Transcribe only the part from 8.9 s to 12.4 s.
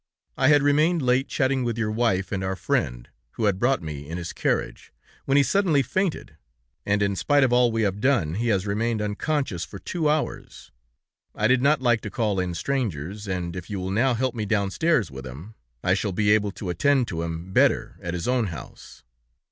unconscious for two hours. I did not like to call